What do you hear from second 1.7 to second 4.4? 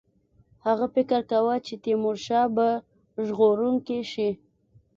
تیمورشاه به ژغورونکی شي.